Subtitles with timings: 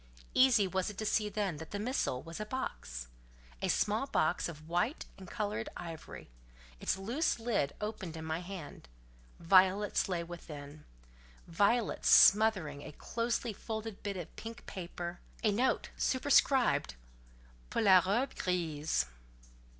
[0.33, 3.05] Easy was it to see then that the missile was a box,
[3.61, 6.31] a small box of white and coloured ivory;
[6.79, 8.89] its loose lid opened in my hand;
[9.39, 10.85] violets lay within,
[11.45, 16.95] violets smothering a closely folded bit of pink paper, a note, superscribed,
[17.69, 19.05] "Pour la robe grise."